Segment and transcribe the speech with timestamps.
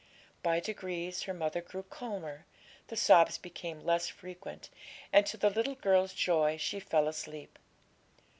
[0.41, 2.47] By degrees her mother grew calmer,
[2.87, 4.71] the sobs became less frequent,
[5.13, 7.59] and, to the little girl's joy, she fell asleep.